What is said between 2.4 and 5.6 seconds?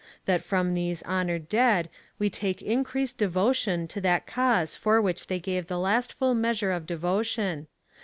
increased devotion to that cause for which they